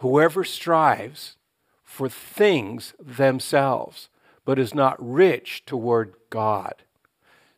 Whoever 0.00 0.44
strives 0.44 1.36
for 1.84 2.08
things 2.08 2.94
themselves, 2.98 4.08
but 4.44 4.58
is 4.58 4.74
not 4.74 4.96
rich 4.98 5.64
toward 5.66 6.14
God. 6.30 6.74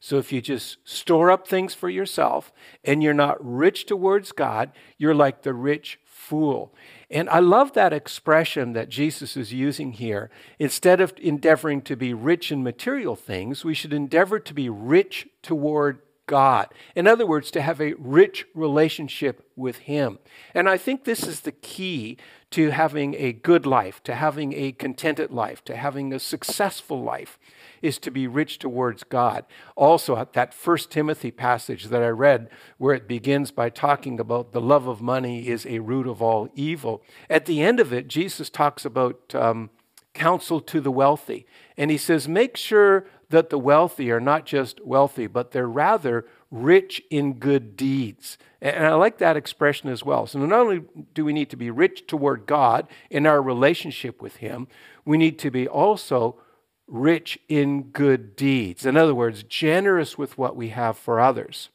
So 0.00 0.18
if 0.18 0.32
you 0.32 0.40
just 0.40 0.78
store 0.82 1.30
up 1.30 1.46
things 1.46 1.74
for 1.74 1.88
yourself 1.88 2.52
and 2.82 3.00
you're 3.00 3.14
not 3.14 3.36
rich 3.40 3.86
towards 3.86 4.32
God, 4.32 4.72
you're 4.98 5.14
like 5.14 5.42
the 5.42 5.54
rich 5.54 6.00
fool. 6.04 6.74
And 7.08 7.30
I 7.30 7.38
love 7.38 7.74
that 7.74 7.92
expression 7.92 8.72
that 8.72 8.88
Jesus 8.88 9.36
is 9.36 9.52
using 9.52 9.92
here. 9.92 10.28
Instead 10.58 11.00
of 11.00 11.14
endeavoring 11.22 11.82
to 11.82 11.94
be 11.94 12.12
rich 12.12 12.50
in 12.50 12.64
material 12.64 13.14
things, 13.14 13.64
we 13.64 13.74
should 13.74 13.92
endeavor 13.92 14.40
to 14.40 14.52
be 14.52 14.68
rich 14.68 15.28
toward 15.42 16.00
God. 16.32 16.68
In 16.96 17.06
other 17.06 17.26
words, 17.26 17.50
to 17.50 17.60
have 17.60 17.78
a 17.78 17.92
rich 17.98 18.46
relationship 18.54 19.46
with 19.54 19.80
Him. 19.80 20.18
And 20.54 20.66
I 20.66 20.78
think 20.78 21.04
this 21.04 21.24
is 21.24 21.40
the 21.40 21.52
key 21.52 22.16
to 22.52 22.70
having 22.70 23.14
a 23.16 23.34
good 23.34 23.66
life, 23.66 24.02
to 24.04 24.14
having 24.14 24.54
a 24.54 24.72
contented 24.72 25.30
life, 25.30 25.62
to 25.64 25.76
having 25.76 26.10
a 26.10 26.18
successful 26.18 27.02
life, 27.02 27.38
is 27.82 27.98
to 27.98 28.10
be 28.10 28.26
rich 28.26 28.58
towards 28.58 29.04
God. 29.04 29.44
Also, 29.76 30.16
at 30.16 30.32
that 30.32 30.54
First 30.54 30.90
Timothy 30.90 31.30
passage 31.30 31.88
that 31.88 32.02
I 32.02 32.08
read, 32.08 32.48
where 32.78 32.94
it 32.94 33.06
begins 33.06 33.50
by 33.50 33.68
talking 33.68 34.18
about 34.18 34.52
the 34.52 34.60
love 34.62 34.86
of 34.86 35.02
money 35.02 35.48
is 35.48 35.66
a 35.66 35.80
root 35.80 36.06
of 36.06 36.22
all 36.22 36.48
evil, 36.54 37.02
at 37.28 37.44
the 37.44 37.60
end 37.60 37.78
of 37.78 37.92
it, 37.92 38.08
Jesus 38.08 38.48
talks 38.48 38.86
about 38.86 39.34
um, 39.34 39.68
counsel 40.14 40.62
to 40.62 40.80
the 40.80 40.90
wealthy. 40.90 41.44
And 41.76 41.90
he 41.90 41.98
says, 41.98 42.26
make 42.26 42.56
sure 42.56 43.04
that 43.32 43.50
the 43.50 43.58
wealthy 43.58 44.10
are 44.10 44.20
not 44.20 44.46
just 44.46 44.80
wealthy, 44.84 45.26
but 45.26 45.50
they're 45.50 45.66
rather 45.66 46.24
rich 46.50 47.02
in 47.10 47.34
good 47.34 47.76
deeds. 47.76 48.38
And 48.60 48.86
I 48.86 48.94
like 48.94 49.18
that 49.18 49.36
expression 49.36 49.88
as 49.88 50.04
well. 50.04 50.26
So 50.26 50.38
not 50.38 50.60
only 50.60 50.84
do 51.14 51.24
we 51.24 51.32
need 51.32 51.50
to 51.50 51.56
be 51.56 51.70
rich 51.70 52.06
toward 52.06 52.46
God 52.46 52.86
in 53.10 53.26
our 53.26 53.42
relationship 53.42 54.22
with 54.22 54.36
Him, 54.36 54.68
we 55.04 55.18
need 55.18 55.38
to 55.40 55.50
be 55.50 55.66
also 55.66 56.38
rich 56.86 57.38
in 57.48 57.84
good 57.84 58.36
deeds. 58.36 58.86
In 58.86 58.96
other 58.96 59.14
words, 59.14 59.42
generous 59.42 60.16
with 60.16 60.38
what 60.38 60.54
we 60.54 60.68
have 60.68 60.96
for 60.96 61.18
others. 61.18 61.70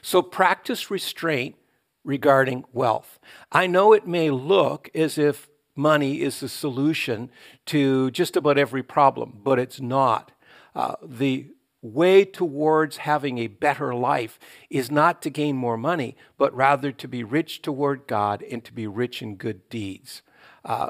So 0.00 0.22
practice 0.22 0.90
restraint 0.90 1.56
regarding 2.04 2.64
wealth. 2.72 3.18
I 3.50 3.66
know 3.66 3.92
it 3.92 4.06
may 4.06 4.30
look 4.30 4.88
as 4.94 5.18
if 5.18 5.48
money 5.76 6.20
is 6.20 6.40
the 6.40 6.48
solution 6.48 7.30
to 7.66 8.10
just 8.12 8.36
about 8.36 8.58
every 8.58 8.82
problem, 8.82 9.40
but 9.42 9.58
it's 9.58 9.80
not. 9.80 10.30
Uh, 10.74 10.96
the 11.02 11.48
way 11.82 12.24
towards 12.24 12.96
having 12.98 13.38
a 13.38 13.46
better 13.46 13.94
life 13.94 14.38
is 14.70 14.90
not 14.90 15.20
to 15.20 15.30
gain 15.30 15.54
more 15.54 15.76
money, 15.76 16.16
but 16.38 16.54
rather 16.54 16.90
to 16.90 17.06
be 17.06 17.22
rich 17.22 17.60
toward 17.60 18.06
God 18.06 18.42
and 18.42 18.64
to 18.64 18.72
be 18.72 18.86
rich 18.86 19.20
in 19.20 19.36
good 19.36 19.68
deeds. 19.68 20.22
Uh, 20.64 20.88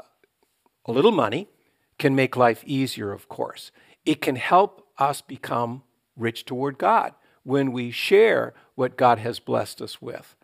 a 0.85 0.91
little 0.91 1.11
money 1.11 1.49
can 1.97 2.15
make 2.15 2.37
life 2.37 2.63
easier, 2.65 3.11
of 3.11 3.27
course. 3.27 3.71
It 4.05 4.21
can 4.21 4.37
help 4.37 4.87
us 4.97 5.21
become 5.21 5.83
rich 6.15 6.45
toward 6.45 6.77
God 6.77 7.13
when 7.43 7.71
we 7.71 7.91
share 7.91 8.53
what 8.75 8.97
God 8.97 9.19
has 9.19 9.39
blessed 9.39 9.81
us 9.81 10.01
with. 10.01 10.35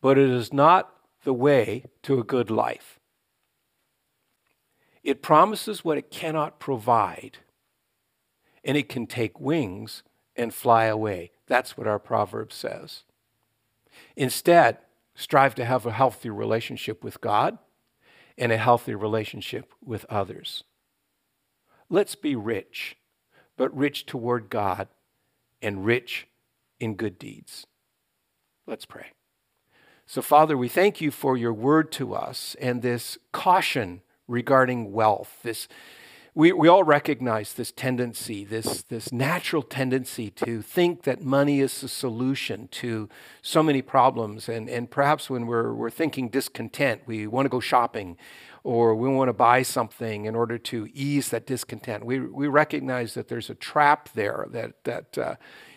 But 0.00 0.18
it 0.18 0.30
is 0.30 0.52
not 0.52 0.92
the 1.24 1.34
way 1.34 1.84
to 2.02 2.18
a 2.18 2.24
good 2.24 2.50
life. 2.50 2.98
It 5.02 5.22
promises 5.22 5.84
what 5.84 5.98
it 5.98 6.10
cannot 6.10 6.58
provide 6.58 7.38
and 8.64 8.76
it 8.76 8.88
can 8.88 9.06
take 9.06 9.40
wings 9.40 10.02
and 10.36 10.54
fly 10.54 10.84
away. 10.84 11.30
That's 11.46 11.76
what 11.76 11.86
our 11.86 11.98
proverb 11.98 12.52
says. 12.52 13.04
Instead, 14.16 14.78
strive 15.14 15.54
to 15.56 15.64
have 15.64 15.84
a 15.84 15.92
healthy 15.92 16.30
relationship 16.30 17.04
with 17.04 17.20
God 17.20 17.58
and 18.38 18.50
a 18.50 18.56
healthy 18.56 18.94
relationship 18.94 19.72
with 19.84 20.06
others. 20.08 20.64
Let's 21.90 22.14
be 22.14 22.34
rich, 22.34 22.96
but 23.56 23.76
rich 23.76 24.06
toward 24.06 24.48
God 24.48 24.88
and 25.60 25.84
rich 25.84 26.26
in 26.80 26.94
good 26.94 27.18
deeds. 27.18 27.66
Let's 28.66 28.86
pray. 28.86 29.08
So, 30.06 30.22
Father, 30.22 30.56
we 30.56 30.68
thank 30.68 31.00
you 31.00 31.10
for 31.10 31.36
your 31.36 31.52
word 31.52 31.92
to 31.92 32.14
us 32.14 32.56
and 32.60 32.82
this 32.82 33.18
caution 33.32 34.02
regarding 34.26 34.92
wealth, 34.92 35.38
this 35.42 35.68
we, 36.34 36.50
we 36.52 36.66
all 36.66 36.82
recognize 36.82 37.52
this 37.52 37.72
tendency, 37.72 38.42
this, 38.44 38.82
this 38.84 39.12
natural 39.12 39.62
tendency 39.62 40.30
to 40.30 40.62
think 40.62 41.02
that 41.02 41.20
money 41.20 41.60
is 41.60 41.82
the 41.82 41.88
solution 41.88 42.68
to 42.68 43.10
so 43.42 43.62
many 43.62 43.82
problems. 43.82 44.48
And, 44.48 44.68
and 44.70 44.90
perhaps 44.90 45.28
when 45.28 45.46
we're, 45.46 45.74
we're 45.74 45.90
thinking 45.90 46.30
discontent, 46.30 47.02
we 47.04 47.26
want 47.26 47.44
to 47.44 47.50
go 47.50 47.60
shopping 47.60 48.16
or 48.64 48.94
we 48.94 49.10
want 49.10 49.28
to 49.28 49.34
buy 49.34 49.60
something 49.60 50.24
in 50.24 50.34
order 50.34 50.56
to 50.56 50.88
ease 50.94 51.28
that 51.30 51.46
discontent. 51.46 52.06
We, 52.06 52.20
we 52.20 52.48
recognize 52.48 53.12
that 53.12 53.28
there's 53.28 53.50
a 53.50 53.54
trap 53.54 54.08
there 54.14 54.46
that, 54.52 54.84
that 54.84 55.18
uh, 55.18 55.34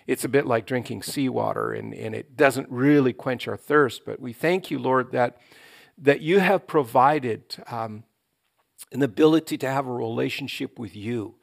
it's 0.07 0.23
a 0.23 0.29
bit 0.29 0.45
like 0.45 0.65
drinking 0.65 1.03
seawater 1.03 1.73
and, 1.73 1.93
and 1.93 2.15
it 2.15 2.37
doesn't 2.37 2.69
really 2.69 3.11
quench 3.11 3.49
our 3.49 3.57
thirst. 3.57 4.05
But 4.05 4.21
we 4.21 4.31
thank 4.31 4.71
you, 4.71 4.79
Lord, 4.79 5.11
that, 5.11 5.37
that 5.97 6.21
you 6.21 6.39
have 6.39 6.65
provided 6.65 7.57
um, 7.67 8.03
an 8.95 9.03
ability 9.03 9.57
to 9.59 9.69
have 9.69 9.85
a 9.85 9.93
relationship 9.93 10.79
with 10.79 10.95
you 10.95 11.35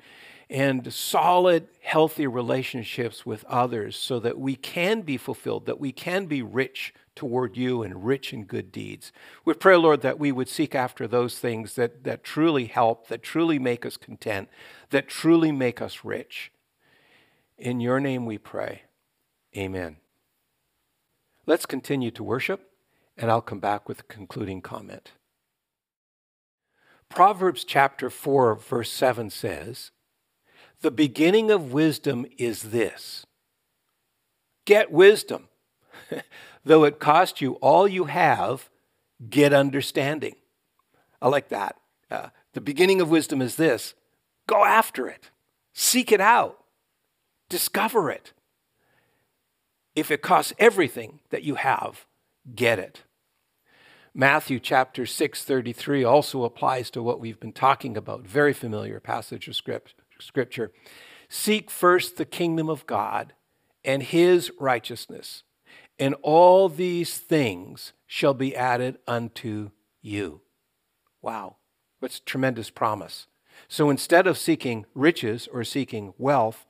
and 0.48 0.92
solid, 0.92 1.68
healthy 1.80 2.26
relationships 2.26 3.24
with 3.24 3.44
others 3.44 3.96
so 3.96 4.18
that 4.20 4.38
we 4.38 4.56
can 4.56 5.02
be 5.02 5.16
fulfilled, 5.16 5.66
that 5.66 5.80
we 5.80 5.92
can 5.92 6.26
be 6.26 6.42
rich 6.42 6.92
toward 7.14 7.56
you 7.56 7.82
and 7.82 8.04
rich 8.04 8.32
in 8.32 8.44
good 8.44 8.72
deeds. 8.72 9.12
We 9.44 9.54
pray, 9.54 9.76
Lord, 9.76 10.00
that 10.00 10.18
we 10.18 10.32
would 10.32 10.48
seek 10.48 10.74
after 10.74 11.06
those 11.06 11.38
things 11.38 11.74
that, 11.76 12.04
that 12.04 12.24
truly 12.24 12.66
help, 12.66 13.08
that 13.08 13.22
truly 13.22 13.58
make 13.58 13.86
us 13.86 13.96
content, 13.96 14.48
that 14.90 15.08
truly 15.08 15.52
make 15.52 15.80
us 15.80 16.04
rich. 16.04 16.52
In 17.58 17.80
your 17.80 18.00
name 18.00 18.26
we 18.26 18.38
pray. 18.38 18.82
Amen. 19.56 19.96
Let's 21.46 21.66
continue 21.66 22.10
to 22.12 22.24
worship, 22.24 22.70
and 23.16 23.30
I'll 23.30 23.42
come 23.42 23.60
back 23.60 23.88
with 23.88 24.00
a 24.00 24.04
concluding 24.04 24.62
comment. 24.62 25.12
Proverbs 27.14 27.64
chapter 27.64 28.08
4, 28.08 28.54
verse 28.54 28.90
7 28.90 29.28
says, 29.28 29.90
The 30.80 30.90
beginning 30.90 31.50
of 31.50 31.70
wisdom 31.70 32.24
is 32.38 32.62
this 32.62 33.26
get 34.64 34.90
wisdom. 34.90 35.48
Though 36.64 36.84
it 36.84 36.98
cost 36.98 37.42
you 37.42 37.54
all 37.54 37.86
you 37.86 38.04
have, 38.04 38.70
get 39.28 39.52
understanding. 39.52 40.36
I 41.20 41.28
like 41.28 41.50
that. 41.50 41.76
Uh, 42.10 42.28
the 42.54 42.62
beginning 42.62 43.02
of 43.02 43.10
wisdom 43.10 43.42
is 43.42 43.56
this 43.56 43.92
go 44.46 44.64
after 44.64 45.06
it, 45.06 45.30
seek 45.74 46.12
it 46.12 46.20
out, 46.20 46.64
discover 47.50 48.10
it. 48.10 48.32
If 49.94 50.10
it 50.10 50.22
costs 50.22 50.54
everything 50.58 51.20
that 51.28 51.42
you 51.42 51.56
have, 51.56 52.06
get 52.54 52.78
it. 52.78 53.02
Matthew 54.14 54.60
chapter 54.60 55.06
6:33 55.06 56.04
also 56.04 56.44
applies 56.44 56.90
to 56.90 57.02
what 57.02 57.18
we've 57.18 57.40
been 57.40 57.52
talking 57.52 57.96
about. 57.96 58.26
Very 58.26 58.52
familiar 58.52 59.00
passage 59.00 59.48
of 59.48 59.56
scripture. 59.56 60.70
Seek 61.30 61.70
first 61.70 62.16
the 62.18 62.26
kingdom 62.26 62.68
of 62.68 62.86
God 62.86 63.32
and 63.82 64.02
his 64.02 64.52
righteousness, 64.60 65.44
and 65.98 66.14
all 66.22 66.68
these 66.68 67.18
things 67.18 67.94
shall 68.06 68.34
be 68.34 68.54
added 68.54 68.98
unto 69.06 69.70
you. 70.02 70.42
Wow. 71.22 71.56
What's 72.00 72.18
a 72.18 72.24
tremendous 72.24 72.68
promise. 72.68 73.28
So 73.66 73.88
instead 73.88 74.26
of 74.26 74.36
seeking 74.36 74.84
riches 74.94 75.48
or 75.50 75.64
seeking 75.64 76.12
wealth, 76.18 76.66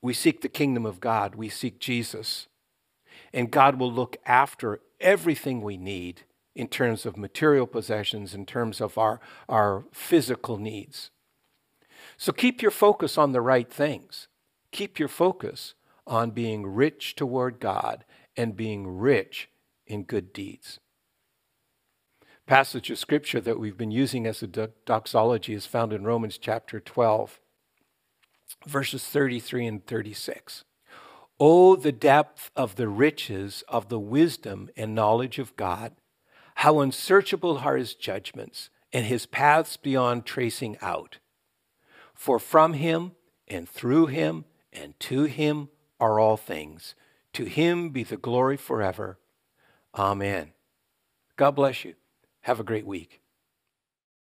we 0.00 0.12
seek 0.12 0.40
the 0.40 0.48
kingdom 0.48 0.84
of 0.86 0.98
God. 0.98 1.36
We 1.36 1.48
seek 1.48 1.78
Jesus. 1.78 2.48
And 3.32 3.52
God 3.52 3.78
will 3.78 3.92
look 3.92 4.16
after 4.26 4.80
everything 5.00 5.62
we 5.62 5.76
need 5.76 6.24
in 6.54 6.68
terms 6.68 7.06
of 7.06 7.16
material 7.16 7.66
possessions, 7.66 8.34
in 8.34 8.46
terms 8.46 8.80
of 8.80 8.98
our, 8.98 9.20
our 9.48 9.84
physical 9.92 10.58
needs. 10.58 11.10
So 12.16 12.32
keep 12.32 12.60
your 12.60 12.70
focus 12.70 13.16
on 13.16 13.32
the 13.32 13.40
right 13.40 13.70
things. 13.72 14.28
Keep 14.70 14.98
your 14.98 15.08
focus 15.08 15.74
on 16.06 16.30
being 16.30 16.66
rich 16.66 17.14
toward 17.14 17.60
God 17.60 18.04
and 18.36 18.56
being 18.56 18.86
rich 18.98 19.48
in 19.86 20.04
good 20.04 20.32
deeds. 20.32 20.78
Passage 22.46 22.90
of 22.90 22.98
scripture 22.98 23.40
that 23.40 23.58
we've 23.58 23.76
been 23.76 23.90
using 23.90 24.26
as 24.26 24.42
a 24.42 24.46
doxology 24.46 25.54
is 25.54 25.66
found 25.66 25.92
in 25.92 26.04
Romans 26.04 26.38
chapter 26.38 26.80
12, 26.80 27.40
verses 28.66 29.04
33 29.04 29.66
and 29.66 29.86
36. 29.86 30.64
Oh, 31.38 31.76
the 31.76 31.92
depth 31.92 32.50
of 32.56 32.76
the 32.76 32.88
riches 32.88 33.64
of 33.68 33.88
the 33.88 33.98
wisdom 33.98 34.70
and 34.76 34.94
knowledge 34.94 35.38
of 35.38 35.56
God! 35.56 35.94
How 36.62 36.78
unsearchable 36.78 37.58
are 37.58 37.76
his 37.76 37.92
judgments, 37.92 38.70
and 38.92 39.04
his 39.04 39.26
paths 39.26 39.76
beyond 39.76 40.24
tracing 40.24 40.78
out. 40.80 41.18
For 42.14 42.38
from 42.38 42.74
him, 42.74 43.16
and 43.48 43.68
through 43.68 44.06
him, 44.06 44.44
and 44.72 44.94
to 45.00 45.24
him 45.24 45.70
are 45.98 46.20
all 46.20 46.36
things. 46.36 46.94
To 47.32 47.46
him 47.46 47.90
be 47.90 48.04
the 48.04 48.16
glory 48.16 48.56
forever. 48.56 49.18
Amen. 49.96 50.52
God 51.34 51.56
bless 51.56 51.84
you. 51.84 51.94
Have 52.42 52.60
a 52.60 52.64
great 52.64 52.86
week. 52.86 53.21